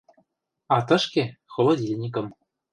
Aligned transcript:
—А 0.75 0.77
тышке— 0.87 1.23
холодильникым. 1.53 2.27